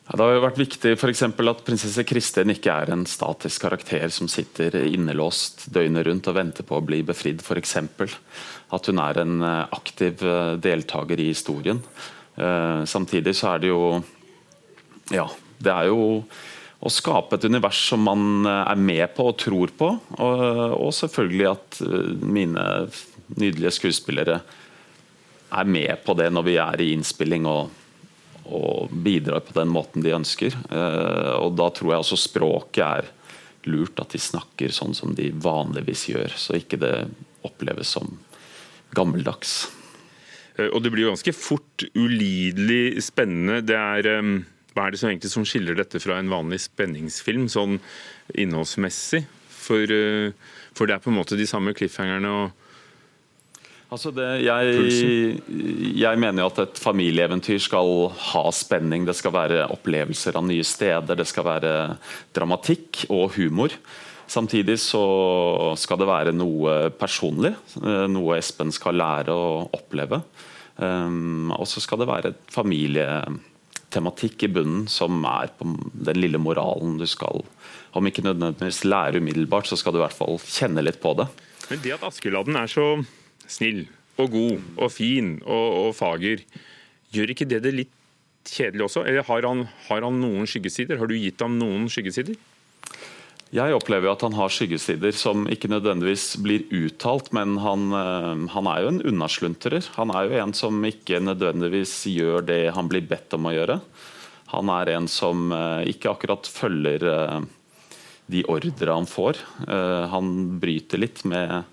Det 0.10 0.26
har 0.26 0.32
jo 0.34 0.42
vært 0.42 0.58
viktig 0.58 0.96
for 0.98 1.12
at 1.52 1.60
prinsesse 1.68 2.02
Kristin 2.08 2.50
ikke 2.50 2.74
er 2.74 2.90
en 2.96 3.04
statisk 3.06 3.62
karakter 3.62 4.10
som 4.10 4.26
sitter 4.32 4.74
innelåst 4.82 5.68
døgnet 5.70 6.08
rundt 6.08 6.30
og 6.32 6.38
venter 6.38 6.66
på 6.66 6.80
å 6.80 6.86
bli 6.86 7.04
befridd, 7.06 7.44
f.eks. 7.46 7.76
At 8.74 8.90
hun 8.90 9.02
er 9.04 9.20
en 9.22 9.36
eh, 9.46 9.76
aktiv 9.78 10.24
eh, 10.26 10.56
deltaker 10.58 11.22
i 11.22 11.28
historien. 11.30 11.84
Eh, 12.34 12.82
samtidig 12.90 13.36
så 13.38 13.52
er 13.54 13.62
det 13.62 13.70
jo 13.70 13.84
Ja, 15.14 15.28
det 15.62 15.76
er 15.76 15.92
jo 15.92 16.24
å 16.80 16.90
skape 16.94 17.38
et 17.38 17.46
univers 17.46 17.78
som 17.92 18.02
man 18.02 18.48
er 18.48 18.78
med 18.82 19.12
på 19.14 19.28
og 19.30 19.38
tror 19.42 19.74
på. 19.78 19.92
Og, 20.18 20.44
og 20.74 20.94
selvfølgelig 20.96 21.50
at 21.50 21.82
mine 22.24 22.66
nydelige 23.36 23.76
skuespillere 23.78 24.40
er 25.50 25.70
med 25.70 26.02
på 26.06 26.16
det 26.18 26.30
når 26.34 26.46
vi 26.48 26.56
er 26.62 26.82
i 26.82 26.94
innspilling 26.96 27.46
og 27.50 27.79
og 28.50 28.92
bidrar 29.06 29.44
på 29.46 29.56
den 29.58 29.72
måten 29.72 30.04
de 30.04 30.16
ønsker. 30.16 30.56
Eh, 30.70 31.32
og 31.38 31.56
Da 31.60 31.70
tror 31.74 31.94
jeg 31.94 32.04
også 32.04 32.20
språket 32.20 32.84
er 32.86 33.10
lurt, 33.70 34.00
at 34.02 34.16
de 34.16 34.22
snakker 34.22 34.74
sånn 34.74 34.96
som 34.98 35.14
de 35.16 35.30
vanligvis 35.32 36.08
gjør. 36.12 36.36
Så 36.36 36.58
ikke 36.60 36.80
det 36.82 36.94
oppleves 37.46 37.96
som 37.96 38.18
gammeldags. 38.98 39.70
Eh, 40.58 40.70
og 40.70 40.84
Det 40.84 40.92
blir 40.94 41.08
jo 41.08 41.14
ganske 41.14 41.36
fort 41.36 41.86
ulidelig 41.96 43.04
spennende. 43.06 43.62
Det 43.66 43.78
er, 43.78 44.08
eh, 44.08 44.32
hva 44.74 44.88
er 44.88 44.92
det 44.92 45.00
som 45.00 45.10
egentlig 45.10 45.32
som 45.32 45.46
skiller 45.46 45.76
dette 45.76 46.00
fra 46.00 46.20
en 46.20 46.30
vanlig 46.30 46.62
spenningsfilm, 46.66 47.48
sånn 47.48 47.80
innholdsmessig? 48.36 49.26
For, 49.60 49.86
for 50.74 50.88
det 50.88 50.96
er 50.96 51.02
på 51.04 51.12
en 51.12 51.20
måte 51.20 51.38
de 51.38 51.46
samme 51.46 51.76
cliffhangerne 51.78 52.26
og 52.26 52.59
Altså 53.90 54.12
det, 54.14 54.28
jeg, 54.46 54.74
jeg, 55.98 56.20
mener 56.22 56.44
jo 56.44 56.50
at 56.52 56.60
et 56.62 56.82
familieeventyr 56.82 57.58
skal 57.64 58.12
ha 58.34 58.44
spenning. 58.54 59.08
Det 59.08 59.16
skal 59.18 59.34
være 59.34 59.64
opplevelser 59.74 60.38
av 60.38 60.46
nye 60.46 60.66
steder, 60.68 61.18
det 61.18 61.26
skal 61.26 61.48
være 61.48 61.74
dramatikk 62.38 63.08
og 63.10 63.34
humor. 63.40 63.74
Samtidig 64.30 64.76
så 64.84 65.02
skal 65.82 65.98
det 66.04 66.10
være 66.10 66.36
noe 66.38 66.92
personlig, 66.94 67.56
eh, 67.82 68.06
noe 68.14 68.38
Espen 68.38 68.70
skal 68.76 69.00
lære 69.02 69.34
å 69.34 69.66
oppleve. 69.74 70.22
Um, 70.80 71.50
og 71.58 71.66
så 71.68 71.82
skal 71.84 72.00
det 72.00 72.08
være 72.08 72.30
et 72.32 72.54
familietematikk 72.54 74.46
i 74.46 74.52
bunnen 74.54 74.86
som 74.88 75.26
er 75.28 75.50
på 75.58 75.66
den 76.06 76.22
lille 76.22 76.40
moralen 76.40 76.94
du 76.96 77.04
skal 77.10 77.42
Om 77.92 78.08
ikke 78.08 78.24
nødvendigvis 78.24 78.86
lære 78.86 79.20
umiddelbart, 79.20 79.68
så 79.68 79.76
skal 79.76 79.92
du 79.92 80.00
i 80.00 80.06
hvert 80.06 80.16
fall 80.16 80.38
kjenne 80.46 80.86
litt 80.86 81.02
på 81.02 81.18
det. 81.18 81.26
Men 81.72 81.82
det 81.82 81.98
at 81.98 82.06
Askeladden 82.06 82.56
er 82.56 82.70
så 82.70 82.86
snill 83.50 83.86
og 84.20 84.34
god 84.34 84.68
og 84.78 84.92
fin 84.92 85.38
og, 85.46 85.68
og 85.84 85.96
fager, 85.98 86.44
gjør 87.16 87.34
ikke 87.34 87.48
det 87.50 87.64
det 87.66 87.76
litt 87.76 87.96
kjedelig 88.50 88.88
også? 88.88 89.06
Eller 89.08 89.26
har 89.28 89.48
han, 89.48 89.66
har 89.90 90.06
han 90.06 90.22
noen 90.22 90.48
skyggesider? 90.50 91.00
Har 91.00 91.10
du 91.10 91.18
gitt 91.18 91.42
ham 91.44 91.58
noen 91.60 91.88
skyggesider? 91.92 92.38
Jeg 93.50 93.74
opplever 93.74 94.12
at 94.12 94.22
han 94.22 94.36
har 94.38 94.52
skyggesider 94.54 95.14
som 95.18 95.48
ikke 95.50 95.72
nødvendigvis 95.72 96.36
blir 96.44 96.68
uttalt, 96.70 97.32
men 97.34 97.58
han, 97.64 97.88
eh, 97.98 98.44
han, 98.54 98.70
er 98.70 98.84
jo 98.84 98.92
en 98.92 99.02
unnaslunterer. 99.10 99.88
Han 99.96 100.14
er 100.14 100.28
jo 100.28 100.42
en 100.44 100.54
som 100.54 100.86
ikke 100.86 101.18
nødvendigvis 101.24 101.96
gjør 102.14 102.46
det 102.46 102.62
han 102.76 102.92
blir 102.92 103.08
bedt 103.10 103.34
om 103.34 103.50
å 103.50 103.56
gjøre. 103.56 103.80
Han 104.54 104.70
er 104.74 104.94
en 104.94 105.10
som 105.10 105.50
eh, 105.56 105.90
ikke 105.90 106.14
akkurat 106.14 106.46
følger 106.46 107.08
eh, 107.10 107.40
de 108.30 108.46
ordre 108.46 108.94
han 108.94 109.10
får. 109.10 109.40
Han 110.14 110.28
bryter 110.62 111.02
litt 111.02 111.24
med 111.26 111.64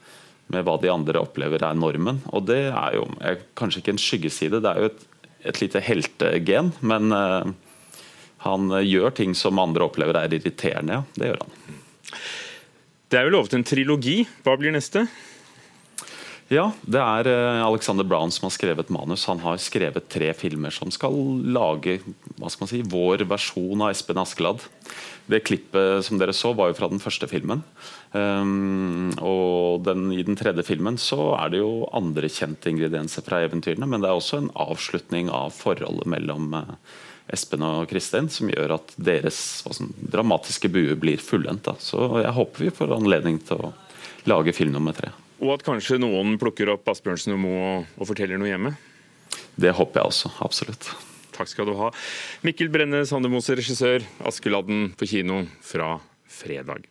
med 0.53 0.67
hva 0.67 0.77
de 0.83 0.91
andre 0.93 1.23
opplever 1.23 1.63
er 1.67 1.79
normen. 1.79 2.21
Og 2.33 2.47
det 2.49 2.67
er 2.71 2.97
jo 2.99 3.07
er 3.21 3.41
kanskje 3.59 3.83
ikke 3.83 3.95
en 3.97 4.03
skyggeside, 4.03 4.63
det 4.63 4.73
er 4.73 4.83
jo 4.83 4.91
et, 4.93 5.07
et 5.53 5.63
lite 5.63 5.83
heltegen. 5.83 6.73
Men 6.87 7.15
uh, 7.15 7.53
han 8.47 8.75
gjør 8.87 9.15
ting 9.17 9.35
som 9.39 9.63
andre 9.63 9.89
opplever 9.89 10.19
er 10.21 10.37
irriterende, 10.37 11.01
ja. 11.01 11.07
Det 11.19 11.33
gjør 11.33 11.47
han. 11.47 11.57
Det 13.07 13.19
er 13.19 13.27
jo 13.27 13.37
lovet 13.37 13.55
en 13.55 13.67
trilogi. 13.67 14.21
Hva 14.43 14.57
blir 14.59 14.75
neste? 14.75 15.07
Ja, 16.51 16.69
det 16.87 17.01
er 17.03 17.27
eh, 17.27 17.61
Alexander 17.67 18.07
Brown 18.07 18.31
som 18.31 18.47
har 18.47 18.55
skrevet 18.55 18.91
manus. 18.95 19.25
Han 19.27 19.41
har 19.43 19.59
skrevet 19.59 20.07
tre 20.11 20.31
filmer 20.39 20.75
som 20.75 20.93
skal 20.95 21.15
lage 21.43 21.99
hva 22.37 22.51
skal 22.51 22.63
man 22.63 22.71
si, 22.71 22.83
vår 22.87 23.25
versjon 23.27 23.83
av 23.83 23.91
Espen 23.91 24.21
Askeladd. 24.23 24.63
Det 25.27 25.43
klippet 25.43 26.05
som 26.07 26.21
dere 26.21 26.35
så, 26.37 26.53
var 26.55 26.71
jo 26.71 26.77
fra 26.79 26.89
den 26.93 27.03
første 27.03 27.27
filmen. 27.31 27.65
Um, 28.13 29.11
og 29.19 29.83
den, 29.87 30.07
I 30.15 30.23
den 30.27 30.39
tredje 30.39 30.63
filmen 30.67 30.99
så 31.03 31.33
er 31.41 31.51
det 31.53 31.61
jo 31.65 31.89
andre 31.97 32.31
kjente 32.31 32.71
ingredienser 32.71 33.27
fra 33.27 33.43
eventyrene, 33.47 33.89
men 33.91 34.05
det 34.05 34.11
er 34.11 34.21
også 34.21 34.39
en 34.39 34.53
avslutning 34.55 35.33
av 35.35 35.51
forholdet 35.57 36.07
mellom 36.15 36.55
uh, 36.55 36.77
Espen 37.35 37.65
og 37.67 37.89
Kristin, 37.91 38.31
som 38.31 38.53
gjør 38.53 38.77
at 38.77 38.95
deres 38.95 39.41
sånn, 39.65 39.91
dramatiske 40.15 40.71
bue 40.71 40.95
blir 41.01 41.19
fullendt. 41.23 41.73
Så 41.83 42.07
jeg 42.23 42.35
håper 42.39 42.69
vi 42.69 42.75
får 42.79 42.95
anledning 43.01 43.41
til 43.43 43.67
å 43.67 43.73
lage 44.31 44.55
film 44.55 44.77
nummer 44.79 44.95
tre. 44.95 45.11
Og 45.43 45.57
at 45.57 45.67
kanskje 45.67 45.99
noen 46.01 46.39
plukker 46.41 46.71
opp 46.73 46.87
Asbjørnsen 46.89 47.35
og 47.35 47.43
Moe 47.43 47.67
og, 47.67 47.91
og 47.99 48.09
forteller 48.15 48.39
noe 48.41 48.53
hjemme? 48.53 48.77
Det 49.59 49.75
håper 49.75 50.01
jeg 50.01 50.13
også. 50.13 50.33
Absolutt. 50.47 50.95
Takk 51.37 51.53
skal 51.53 51.69
du 51.69 51.77
ha. 51.79 51.93
Mikkel 52.47 52.73
Brenne 52.73 53.05
Sandemose, 53.09 53.57
regissør. 53.59 54.05
'Askeladden' 54.25 54.93
på 54.97 55.09
kino 55.09 55.45
fra 55.61 55.97
fredag. 56.27 56.87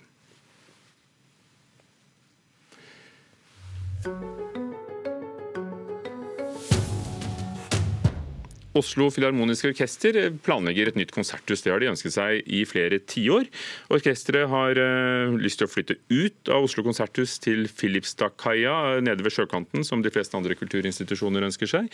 Oslo 8.75 9.07
Filharmoniske 9.13 9.69
Orkester 9.71 10.17
planlegger 10.43 10.89
et 10.91 10.97
nytt 10.99 11.13
konserthus. 11.15 11.63
Det 11.63 11.71
har 11.71 11.79
de 11.79 11.87
ønsket 11.93 12.11
seg 12.11 12.41
i 12.43 12.65
flere 12.67 12.99
tiår. 12.99 13.47
Orkesteret 13.95 14.51
har 14.51 14.75
uh, 14.75 15.37
lyst 15.39 15.61
til 15.61 15.69
å 15.69 15.71
flytte 15.71 15.95
ut 16.11 16.51
av 16.51 16.67
Oslo 16.67 16.83
konserthus 16.83 17.37
til 17.43 17.69
Filipstadkaia 17.71 18.99
nede 19.05 19.23
ved 19.23 19.37
sjøkanten, 19.37 19.87
som 19.87 20.03
de 20.03 20.11
fleste 20.11 20.35
andre 20.35 20.59
kulturinstitusjoner 20.59 21.47
ønsker 21.47 21.71
seg. 21.71 21.87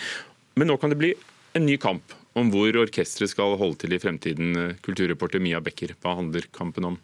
Men 0.57 0.73
nå 0.73 0.79
kan 0.81 0.91
det 0.91 0.99
bli 0.99 1.13
en 1.53 1.67
ny 1.69 1.77
kamp 1.81 2.17
om 2.37 2.51
hvor 2.53 2.77
orkesteret 2.83 3.33
skal 3.33 3.57
holde 3.59 3.79
til 3.81 3.95
i 3.95 4.01
fremtiden. 4.01 4.75
Kulturreporter 4.85 5.43
Mia 5.43 5.59
Becker, 5.63 5.95
hva 6.01 6.15
handler 6.19 6.47
kampen 6.55 6.93
om? 6.93 6.99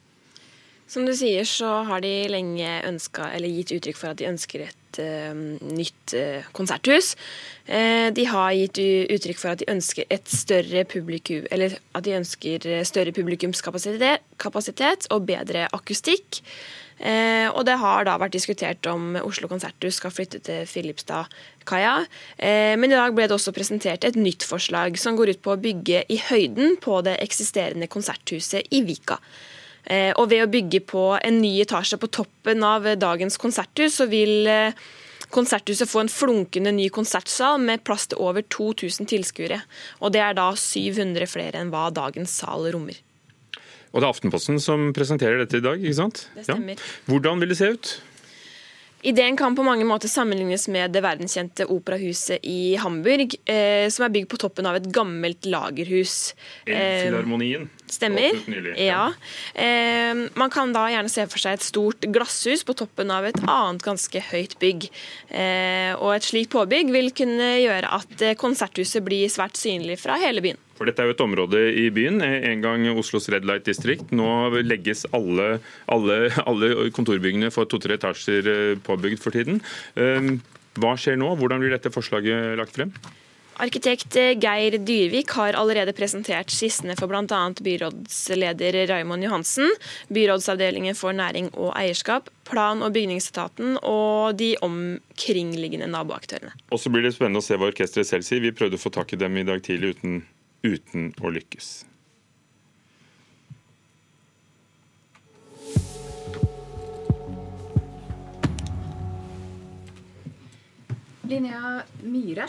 Som 0.87 1.03
du 1.03 1.11
sier, 1.19 1.43
så 1.43 1.81
har 1.83 1.99
de 1.99 2.11
lenge 2.31 2.67
ønsket, 2.87 3.43
gitt 3.43 3.73
uttrykk 3.75 3.97
for 3.99 4.13
at 4.13 4.21
de 4.21 4.29
ønsker 4.29 4.63
et 4.69 4.99
uh, 5.03 5.35
nytt 5.67 6.15
uh, 6.15 6.47
konserthus. 6.55 7.11
Uh, 7.67 8.07
de 8.15 8.23
har 8.31 8.53
gitt 8.55 8.79
uttrykk 9.17 9.41
for 9.41 9.51
at 9.51 9.59
de 9.59 9.67
ønsker 9.73 10.07
et 10.07 10.31
større 10.31 10.85
publikum, 10.87 11.43
eller 11.51 11.75
at 11.91 12.07
de 12.07 12.15
ønsker 12.15 12.71
større 12.87 13.11
publikumskapasitet 13.11 14.23
kapasitet 14.39 15.09
og 15.11 15.27
bedre 15.27 15.67
akustikk. 15.75 16.39
Og 16.97 17.59
det 17.67 17.75
har 17.77 18.07
da 18.07 18.15
vært 18.17 18.33
diskutert 18.33 18.87
om 18.89 19.19
Oslo 19.21 19.45
konserthus 19.51 19.99
skal 19.99 20.13
flytte 20.13 20.39
til 20.41 20.63
Filipstadkaia. 20.65 22.07
men 22.81 22.89
i 22.89 22.97
dag 22.97 23.13
ble 23.13 23.27
det 23.27 23.35
også 23.35 23.53
presentert 23.53 24.03
et 24.03 24.17
nytt 24.17 24.41
forslag 24.43 24.97
som 24.97 25.15
går 25.15 25.35
ut 25.35 25.43
på 25.45 25.53
å 25.53 25.61
bygge 25.61 26.01
i 26.09 26.17
høyden 26.29 26.79
på 26.81 27.03
det 27.05 27.19
eksisterende 27.21 27.85
konserthuset 27.87 28.73
i 28.73 28.81
Vika. 28.87 29.19
Eh, 29.87 30.11
og 30.19 30.29
ved 30.31 30.43
å 30.43 30.51
bygge 30.51 30.81
på 30.87 31.03
en 31.15 31.41
ny 31.41 31.53
etasje 31.63 31.99
på 32.01 32.09
toppen 32.11 32.63
av 32.67 32.87
dagens 32.99 33.39
konserthus, 33.39 33.99
så 34.01 34.09
vil 34.11 34.49
eh, 34.51 34.87
Konserthuset 35.27 35.89
få 35.91 36.05
en 36.05 36.07
flunkende 36.11 36.71
ny 36.71 36.85
konsertsal 36.95 37.57
med 37.59 37.81
plass 37.83 38.05
til 38.07 38.21
over 38.23 38.45
2000 38.47 39.09
tilskuere. 39.11 39.57
Og 39.99 40.13
det 40.15 40.21
er 40.23 40.37
da 40.37 40.45
700 40.55 41.27
flere 41.27 41.59
enn 41.59 41.73
hva 41.73 41.89
dagens 41.91 42.31
sal 42.39 42.63
rommer. 42.71 42.95
Og 43.93 44.01
det 44.01 44.05
er 44.05 44.11
Aftenposten 44.11 44.59
som 44.63 44.91
presenterer 44.95 45.41
dette 45.43 45.61
i 45.61 45.63
dag, 45.63 45.81
ikke 45.81 45.99
sant? 46.01 46.27
Det 46.35 46.45
stemmer. 46.47 46.77
Ja. 46.77 46.93
Hvordan 47.09 47.43
vil 47.43 47.53
det 47.53 47.59
se 47.59 47.71
ut? 47.75 47.97
Ideen 49.07 49.37
kan 49.37 49.55
på 49.55 49.63
mange 49.63 49.85
måter 49.85 50.09
sammenlignes 50.09 50.65
med 50.73 50.91
det 50.91 51.03
verdenskjente 51.05 51.67
operahuset 51.69 52.43
i 52.43 52.75
Hamburg, 52.81 53.35
eh, 53.45 53.85
som 53.93 54.07
er 54.07 54.13
bygd 54.15 54.31
på 54.31 54.39
toppen 54.41 54.65
av 54.65 54.79
et 54.79 54.89
gammelt 54.91 55.45
lagerhus. 55.45 56.33
Elfilharmonien. 56.65 57.69
Eh, 57.69 57.86
stemmer. 57.93 58.37
Ja. 58.77 59.09
Eh, 59.53 60.27
man 60.37 60.53
kan 60.53 60.73
da 60.75 60.87
gjerne 60.91 61.11
se 61.11 61.25
for 61.31 61.41
seg 61.41 61.57
et 61.57 61.65
stort 61.65 62.07
glasshus 62.13 62.65
på 62.67 62.75
toppen 62.77 63.11
av 63.13 63.27
et 63.29 63.39
annet 63.45 63.83
ganske 63.85 64.21
høyt 64.31 64.57
bygg. 64.61 64.89
Eh, 65.29 65.93
og 65.97 66.15
et 66.15 66.27
slikt 66.27 66.53
påbygg 66.53 66.93
vil 66.93 67.11
kunne 67.15 67.51
gjøre 67.61 67.91
at 67.99 68.23
eh, 68.23 68.37
konserthuset 68.39 69.05
blir 69.05 69.31
svært 69.31 69.59
synlig 69.59 69.99
fra 70.03 70.19
hele 70.21 70.43
byen. 70.45 70.61
For 70.77 70.85
Dette 70.85 71.01
er 71.01 71.09
jo 71.09 71.15
et 71.15 71.23
område 71.25 71.61
i 71.73 71.87
byen, 71.93 72.21
en 72.21 72.61
gang 72.61 72.85
Oslos 72.93 73.31
Red 73.33 73.47
Light 73.49 73.65
District. 73.65 74.11
Nå 74.13 74.27
legges 74.61 75.07
alle, 75.15 75.57
alle, 75.89 76.19
alle 76.45 76.91
kontorbyggene 76.93 77.49
for 77.53 77.69
to-tre 77.69 77.97
etasjer 77.97 78.51
eh, 78.53 78.73
påbygd 78.85 79.23
for 79.23 79.33
tiden. 79.33 79.63
Eh, 79.97 80.35
hva 80.77 80.93
skjer 80.99 81.17
nå? 81.17 81.33
Hvordan 81.39 81.63
blir 81.63 81.73
dette 81.73 81.93
forslaget 81.93 82.53
lagt 82.59 82.77
frem? 82.77 82.93
Arkitekt 83.57 84.13
Geir 84.13 84.77
Dyrvik 84.85 85.31
har 85.33 85.57
allerede 85.57 85.93
presentert 85.97 86.51
skissene 86.53 86.93
for 86.99 87.09
bl.a. 87.09 87.39
byrådsleder 87.65 88.77
Raimond 88.91 89.25
Johansen, 89.25 89.71
byrådsavdelingen 90.13 90.95
for 90.95 91.15
næring 91.17 91.49
og 91.57 91.73
eierskap, 91.73 92.29
plan- 92.45 92.85
og 92.85 92.93
bygningsetaten 92.93 93.79
og 93.81 94.37
de 94.37 94.53
omkringliggende 94.61 95.89
naboaktørene. 95.89 96.53
Og 96.69 96.79
så 96.79 96.93
blir 96.93 97.07
det 97.07 97.15
spennende 97.17 97.41
å 97.41 97.47
se 97.47 97.57
hva 97.57 97.71
orkesteret 97.71 98.09
selv 98.09 98.29
sier. 98.29 98.45
Vi 98.45 98.53
prøvde 98.53 98.77
å 98.77 98.85
få 98.85 98.93
tak 98.93 99.17
i 99.17 99.21
dem 99.25 99.41
i 99.41 99.47
dag 99.47 99.65
tidlig 99.65 99.97
uten 99.97 100.21
uten 100.65 101.11
å 101.21 101.31
lykkes. 101.33 101.85
Linnea 111.27 111.81
Myhre, 112.07 112.45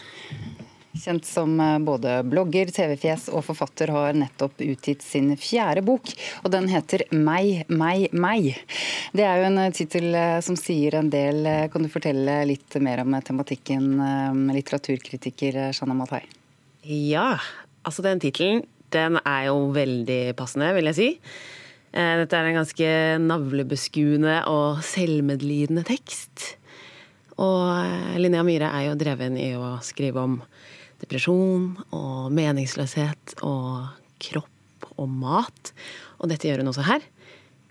kjent 0.98 1.26
som 1.26 1.54
eh, 1.60 1.76
både 1.82 2.18
blogger, 2.28 2.70
TV-fjes 2.74 3.28
og 3.32 3.44
forfatter, 3.46 3.92
har 3.94 4.16
nettopp 4.18 4.60
utgitt 4.64 5.04
sin 5.04 5.30
fjerde 5.38 5.84
bok. 5.86 6.10
og 6.42 6.50
Den 6.52 6.68
heter 6.68 7.04
'Meg, 7.12 7.68
meg, 7.68 8.10
meg'. 8.12 8.56
Det 9.12 9.24
er 9.24 9.38
jo 9.38 9.48
en 9.50 9.58
eh, 9.58 9.72
tittel 9.72 10.14
eh, 10.14 10.40
som 10.40 10.56
sier 10.56 10.98
en 10.98 11.10
del. 11.10 11.46
Kan 11.72 11.82
du 11.82 11.88
fortelle 11.88 12.44
litt 12.46 12.74
mer 12.82 13.02
om 13.04 13.14
tematikken, 13.20 13.98
litteraturkritiker 14.52 15.72
Shanna 15.72 15.94
Matai? 15.94 16.22
Ja, 16.84 17.38
Altså, 17.86 18.02
den 18.02 18.20
tittelen, 18.20 18.66
den 18.92 19.16
er 19.24 19.46
jo 19.46 19.70
veldig 19.72 20.34
passende, 20.36 20.74
vil 20.76 20.90
jeg 20.90 20.96
si. 20.98 21.06
Dette 21.88 22.36
er 22.36 22.44
en 22.50 22.58
ganske 22.58 22.88
navlebeskuende 23.22 24.42
og 24.50 24.82
selvmedlidende 24.84 25.86
tekst. 25.88 26.58
Og 27.40 28.18
Linnea 28.18 28.42
Myhre 28.44 28.68
er 28.74 28.90
jo 28.90 28.98
dreven 28.98 29.38
i 29.40 29.54
å 29.56 29.78
skrive 29.80 30.20
om 30.20 30.34
depresjon 31.02 31.72
og 31.94 32.32
meningsløshet 32.34 33.38
og 33.46 33.88
kropp 34.22 34.88
og 34.98 35.08
mat. 35.08 35.72
Og 36.18 36.32
dette 36.32 36.48
gjør 36.48 36.62
hun 36.64 36.72
også 36.72 36.86
her. 36.88 37.04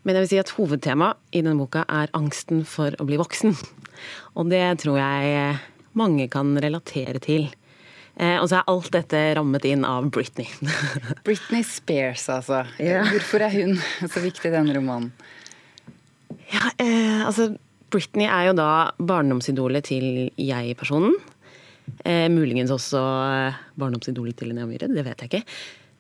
Men 0.08 0.16
jeg 0.16 0.24
vil 0.24 0.32
si 0.32 0.40
at 0.40 0.54
hovedtemaet 0.56 1.20
i 1.36 1.42
denne 1.44 1.60
boka 1.60 1.84
er 1.92 2.12
angsten 2.16 2.64
for 2.68 2.96
å 2.96 3.08
bli 3.08 3.20
voksen. 3.20 3.58
Og 4.40 4.52
det 4.52 4.64
tror 4.84 5.02
jeg 5.02 5.58
mange 5.98 6.30
kan 6.32 6.54
relatere 6.64 7.20
til. 7.24 7.50
Eh, 8.18 8.38
og 8.40 8.48
så 8.50 8.60
er 8.60 8.70
alt 8.72 8.90
dette 8.96 9.20
rammet 9.38 9.66
inn 9.70 9.84
av 9.86 10.08
Britney. 10.14 10.48
Britney 11.28 11.66
Spears, 11.68 12.26
altså. 12.34 12.64
Yeah. 12.80 13.10
Hvorfor 13.12 13.46
er 13.46 13.54
hun 13.54 13.76
så 14.00 14.24
viktig 14.24 14.50
i 14.50 14.56
denne 14.56 14.74
romanen? 14.78 15.12
Ja, 16.50 16.72
eh, 16.80 17.26
altså 17.28 17.52
Britney 17.94 18.26
er 18.26 18.50
jo 18.50 18.56
da 18.58 18.70
barndomsidolet 18.98 19.92
til 19.92 20.30
jeg-personen. 20.40 21.14
Eh, 22.04 22.28
muligens 22.34 22.74
også 22.74 23.02
eh, 23.02 23.58
barndomsidolet 23.80 24.38
til 24.38 24.52
Linnea 24.52 24.68
Myhre, 24.70 24.92
det 24.92 25.06
vet 25.08 25.24
jeg 25.24 25.32
ikke. 25.32 25.58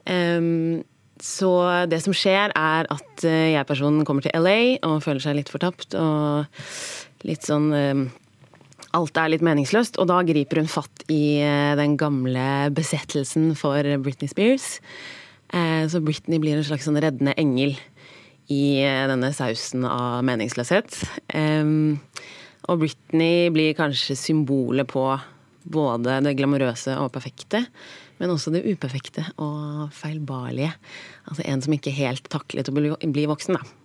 Um, 0.07 0.83
så 1.19 1.51
det 1.89 1.99
som 2.03 2.13
skjer, 2.15 2.53
er 2.53 2.87
at 2.93 3.25
eh, 3.25 3.55
jeg-personen 3.55 4.05
kommer 4.07 4.23
til 4.23 4.35
LA 4.37 4.77
og 4.85 5.01
føler 5.03 5.23
seg 5.23 5.39
litt 5.39 5.51
fortapt 5.51 5.97
og 5.97 7.25
litt 7.27 7.47
sånn 7.47 7.71
alt 8.95 9.19
er 9.19 9.31
litt 9.33 9.45
meningsløst. 9.45 9.99
Og 10.01 10.09
da 10.09 10.21
griper 10.25 10.61
hun 10.61 10.71
fatt 10.71 11.05
i 11.11 11.39
eh, 11.43 11.75
den 11.79 11.97
gamle 11.99 12.69
besettelsen 12.75 13.53
for 13.59 13.85
Britney 14.03 14.31
Spears. 14.31 14.77
Eh, 15.53 15.85
så 15.91 16.01
Britney 16.03 16.41
blir 16.43 16.57
en 16.57 16.67
slags 16.67 16.87
sånn 16.87 16.99
reddende 17.01 17.35
engel 17.39 17.75
i 18.53 18.79
eh, 18.83 19.05
denne 19.09 19.31
sausen 19.35 19.85
av 19.87 20.21
meningsløshet. 20.27 21.01
Og 22.67 22.81
Britney 22.81 23.47
blir 23.53 23.75
kanskje 23.77 24.17
symbolet 24.19 24.89
på 24.91 25.05
både 25.71 26.19
det 26.25 26.35
glamorøse 26.39 26.95
og 27.01 27.11
perfekte, 27.15 27.65
men 28.17 28.33
også 28.33 28.53
det 28.55 28.65
uperfekte 28.65 29.25
og 29.43 29.89
feilbarlige. 29.95 30.71
Altså 31.27 31.45
en 31.45 31.63
som 31.65 31.75
ikke 31.75 31.93
helt 31.97 32.29
taklet 32.33 32.71
å 32.71 32.75
bli 32.77 33.27
voksen, 33.29 33.59
da. 33.59 33.77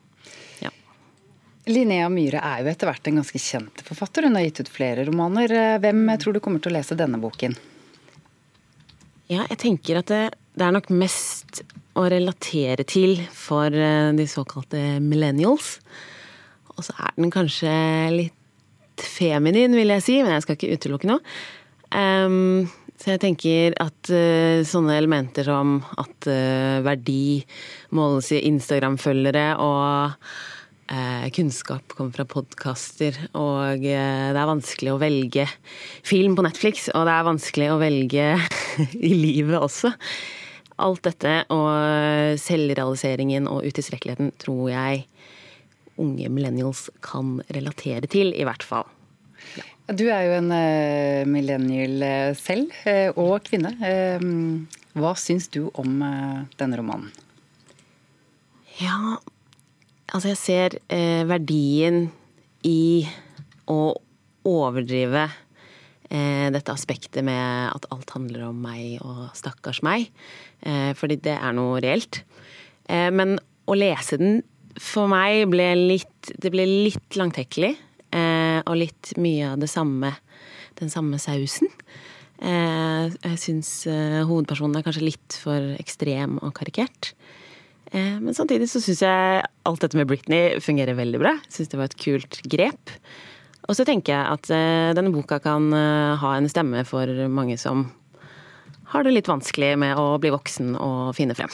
Linnea 1.70 2.08
Myhre 2.10 2.40
er 2.42 2.62
jo 2.64 2.70
etter 2.72 2.88
hvert 2.90 3.06
en 3.06 3.20
ganske 3.20 3.38
kjent 3.38 3.84
forfatter. 3.86 4.26
Hun 4.26 4.34
har 4.34 4.48
gitt 4.48 4.64
ut 4.64 4.70
flere 4.72 5.04
romaner. 5.06 5.52
Hvem 5.78 6.08
tror 6.18 6.34
du 6.34 6.40
kommer 6.42 6.62
til 6.62 6.72
å 6.72 6.74
lese 6.74 6.98
denne 6.98 7.20
boken? 7.22 7.54
Ja, 9.30 9.44
jeg 9.46 9.60
tenker 9.62 10.00
at 10.00 10.10
det, 10.10 10.22
det 10.58 10.66
er 10.66 10.74
nok 10.74 10.90
mest 10.90 11.62
å 11.94 12.08
relatere 12.10 12.82
til 12.88 13.20
for 13.36 13.70
eh, 13.70 14.10
de 14.16 14.26
såkalte 14.28 14.80
millennials. 15.04 15.76
Og 16.74 16.82
så 16.88 16.96
er 16.98 17.14
den 17.20 17.30
kanskje 17.30 17.72
litt 18.16 19.06
feminin, 19.06 19.76
vil 19.76 19.94
jeg 19.94 20.04
si, 20.04 20.18
men 20.24 20.34
jeg 20.34 20.46
skal 20.46 20.58
ikke 20.58 20.78
utelukke 20.80 21.12
noe. 21.12 21.22
Um, 21.92 22.70
så 23.02 23.16
jeg 23.16 23.22
tenker 23.24 23.74
at 23.82 24.10
uh, 24.14 24.62
sånne 24.66 24.96
elementer 25.00 25.48
som 25.48 25.80
at 25.98 26.28
uh, 26.30 26.80
verdi 26.86 27.42
måles 27.96 28.30
i 28.36 28.44
Instagram-følgere 28.46 29.46
og 29.60 30.14
uh, 30.92 31.26
kunnskap 31.34 31.96
kommer 31.96 32.14
fra 32.14 32.28
podkaster, 32.30 33.18
og 33.34 33.82
det 33.82 33.96
er 33.96 34.38
vanskelig 34.38 34.94
å 34.94 35.00
velge 35.02 35.48
film 36.06 36.38
på 36.38 36.46
Netflix, 36.46 36.86
og 36.94 37.08
det 37.08 37.16
er 37.16 37.28
vanskelig 37.28 37.72
å 37.72 37.80
velge 37.82 38.28
i 39.10 39.12
livet 39.18 39.58
også. 39.58 39.92
Alt 40.82 41.04
dette 41.04 41.34
og 41.52 42.38
selvrealiseringen 42.40 43.50
og 43.50 43.66
utilstrekkeligheten 43.68 44.32
tror 44.40 44.70
jeg 44.72 45.04
unge 46.00 46.30
millennials 46.32 46.86
kan 47.04 47.40
relatere 47.52 48.08
til, 48.10 48.32
i 48.32 48.46
hvert 48.48 48.64
fall. 48.66 48.88
Ja. 49.58 49.66
Du 49.90 50.04
er 50.06 50.28
jo 50.28 50.34
en 50.36 50.52
uh, 50.54 51.26
millennial 51.26 52.04
uh, 52.06 52.36
selv, 52.38 52.70
uh, 52.86 53.10
og 53.18 53.42
kvinne. 53.48 53.72
hva 54.94 55.12
syns 55.18 55.48
du 55.50 55.66
om 55.74 55.98
denne 56.60 56.78
romanen? 56.78 57.10
Ja, 58.78 59.18
altså 60.12 60.30
jeg 60.30 60.38
ser 60.38 60.76
verdien 61.28 62.06
i 62.66 63.08
å 63.68 63.94
overdrive 64.48 65.26
dette 66.52 66.74
aspektet 66.74 67.24
med 67.24 67.70
at 67.72 67.86
alt 67.94 68.10
handler 68.12 68.50
om 68.50 68.58
meg 68.60 68.98
og 69.00 69.30
stakkars 69.36 69.80
meg. 69.84 70.10
fordi 70.98 71.16
det 71.24 71.38
er 71.38 71.54
noe 71.56 71.80
reelt. 71.80 72.20
men 72.88 73.38
å 73.64 73.76
lese 73.78 74.18
den 74.20 74.42
for 74.76 75.08
meg 75.08 75.46
ble 75.52 75.70
litt 75.78 76.32
Det 76.36 76.52
ble 76.52 76.66
litt 76.68 77.16
langtekkelig. 77.16 77.72
Og 78.66 78.78
litt 78.84 79.12
mye 79.20 79.54
av 79.54 79.62
det 79.62 79.70
samme 79.70 80.14
Den 80.78 80.90
samme 80.90 81.18
sausen. 81.20 81.68
Eh, 82.42 83.12
jeg 83.12 83.38
syns 83.38 83.68
eh, 83.86 84.22
hovedpersonen 84.26 84.80
er 84.80 84.82
kanskje 84.82 85.04
litt 85.04 85.36
for 85.38 85.76
ekstrem 85.78 86.40
og 86.42 86.50
karikert. 86.56 87.12
Eh, 87.92 88.16
men 88.18 88.34
samtidig 88.34 88.66
så 88.72 88.80
syns 88.82 89.04
jeg 89.04 89.44
alt 89.68 89.84
dette 89.84 89.98
med 90.00 90.08
Britney 90.10 90.56
fungerer 90.64 90.98
veldig 90.98 91.20
bra. 91.22 91.36
Syns 91.52 91.70
det 91.70 91.78
var 91.78 91.90
et 91.90 92.00
kult 92.02 92.40
grep. 92.50 92.96
Og 93.68 93.78
så 93.78 93.86
tenker 93.86 94.16
jeg 94.16 94.38
at 94.40 94.96
denne 94.98 95.12
boka 95.14 95.36
kan 95.44 95.68
ha 95.70 96.32
en 96.34 96.48
stemme 96.50 96.82
for 96.82 97.06
mange 97.30 97.54
som 97.62 97.84
har 98.90 99.06
det 99.06 99.12
litt 99.14 99.30
vanskelig 99.30 99.76
med 99.78 99.94
å 99.94 100.16
bli 100.18 100.32
voksen 100.34 100.74
og 100.82 101.12
finne 101.14 101.36
frem. 101.38 101.52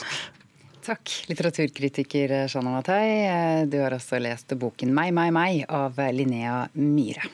Takk, 0.89 1.11
litteraturkritiker 1.29 2.33
Shana 2.49 2.71
Matai. 2.73 3.67
Du 3.69 3.77
har 3.83 3.93
også 3.93 4.17
lest 4.25 4.55
boken 4.57 4.95
'Meg, 4.97 5.13
meg, 5.13 5.35
meg' 5.37 5.67
av 5.69 6.01
Linnea 6.17 6.63
Myhre. 6.81 7.29